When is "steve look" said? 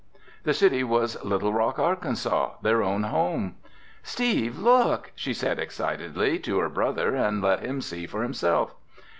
4.01-5.11